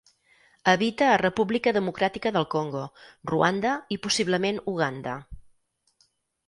Habita 0.71 1.09
a 1.09 1.19
República 1.25 1.73
Democràtica 1.77 2.31
del 2.39 2.47
Congo, 2.55 2.83
Ruanda 3.33 3.75
i 3.97 4.01
possiblement 4.09 4.63
Uganda. 4.75 5.17